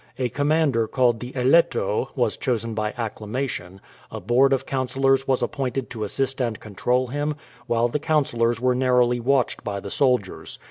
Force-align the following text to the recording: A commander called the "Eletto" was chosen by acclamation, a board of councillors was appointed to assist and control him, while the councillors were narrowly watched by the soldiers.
A 0.17 0.29
commander 0.29 0.87
called 0.87 1.19
the 1.19 1.31
"Eletto" 1.35 2.07
was 2.15 2.35
chosen 2.35 2.73
by 2.73 2.91
acclamation, 2.97 3.79
a 4.09 4.19
board 4.19 4.51
of 4.51 4.65
councillors 4.65 5.27
was 5.27 5.43
appointed 5.43 5.91
to 5.91 6.03
assist 6.03 6.41
and 6.41 6.59
control 6.59 7.05
him, 7.05 7.35
while 7.67 7.87
the 7.87 7.99
councillors 7.99 8.59
were 8.59 8.73
narrowly 8.73 9.19
watched 9.19 9.63
by 9.63 9.79
the 9.79 9.91
soldiers. 9.91 10.57